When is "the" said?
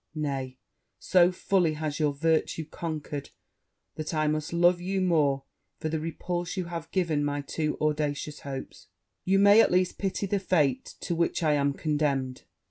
5.89-5.99, 10.25-10.39